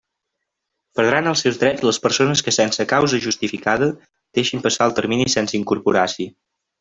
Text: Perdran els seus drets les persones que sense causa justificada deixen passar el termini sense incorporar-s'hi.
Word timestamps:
Perdran 0.99 1.27
els 1.31 1.43
seus 1.45 1.59
drets 1.63 1.83
les 1.87 1.99
persones 2.07 2.41
que 2.47 2.53
sense 2.57 2.87
causa 2.95 3.19
justificada 3.27 3.91
deixen 4.39 4.65
passar 4.65 4.89
el 4.91 4.97
termini 5.01 5.29
sense 5.39 5.61
incorporar-s'hi. 5.63 6.27